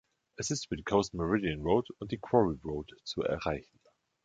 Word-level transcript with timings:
Es 0.35 0.49
ist 0.49 0.65
über 0.65 0.77
die 0.77 0.83
Coast 0.83 1.13
Meridian 1.13 1.61
Road 1.61 1.85
und 1.99 2.11
die 2.11 2.17
Quarry 2.17 2.59
Road 2.63 2.89
zu 3.03 3.21
erreichen. 3.21 3.79